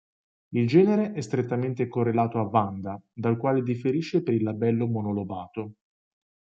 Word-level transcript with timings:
Il 0.55 0.67
genere 0.67 1.13
è 1.13 1.21
strettamente 1.21 1.87
correlato 1.87 2.39
a 2.39 2.49
"Vanda", 2.49 2.99
dal 3.13 3.37
quale 3.37 3.61
differisce 3.61 4.23
per 4.23 4.33
il 4.33 4.41
labello 4.41 4.87
mono-lobato. 4.87 5.73